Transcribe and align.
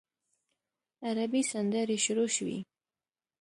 عربي 1.07 1.41
سندرې 1.51 1.97
شروع 2.05 2.29
شوې. 2.35 2.59